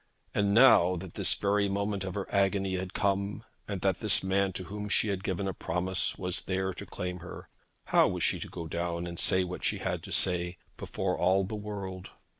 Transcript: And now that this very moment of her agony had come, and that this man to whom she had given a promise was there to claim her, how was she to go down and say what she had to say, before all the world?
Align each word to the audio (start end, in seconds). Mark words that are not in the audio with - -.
And 0.33 0.55
now 0.55 0.95
that 0.95 1.13
this 1.13 1.35
very 1.35 1.69
moment 1.69 2.03
of 2.03 2.15
her 2.15 2.25
agony 2.33 2.75
had 2.77 2.95
come, 2.95 3.43
and 3.67 3.81
that 3.81 3.99
this 3.99 4.23
man 4.23 4.51
to 4.53 4.63
whom 4.63 4.89
she 4.89 5.09
had 5.09 5.23
given 5.23 5.47
a 5.47 5.53
promise 5.53 6.17
was 6.17 6.45
there 6.45 6.73
to 6.73 6.87
claim 6.87 7.19
her, 7.19 7.49
how 7.85 8.07
was 8.07 8.23
she 8.23 8.39
to 8.39 8.47
go 8.49 8.65
down 8.67 9.05
and 9.05 9.19
say 9.19 9.43
what 9.43 9.63
she 9.63 9.77
had 9.77 10.01
to 10.01 10.11
say, 10.11 10.57
before 10.75 11.15
all 11.19 11.43
the 11.43 11.53
world? 11.53 12.09